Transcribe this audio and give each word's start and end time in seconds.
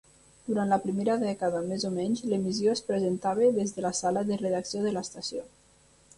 Durant 0.45 0.69
la 0.73 0.77
primera 0.85 1.17
dècada 1.23 1.61
més 1.71 1.85
o 1.89 1.91
menys, 1.97 2.23
l'emissió 2.31 2.73
es 2.73 2.81
presentava 2.89 3.51
des 3.59 3.75
de 3.77 3.87
la 3.89 3.93
sala 4.01 4.27
de 4.33 4.41
redacció 4.43 4.85
de 4.89 4.97
l'estació. 4.99 5.47